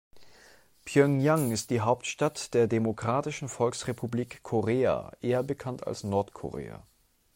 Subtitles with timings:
[0.83, 6.83] Pjöngjang ist die Hauptstadt der Demokratischen Volksrepublik Korea, eher bekannt als Nordkorea.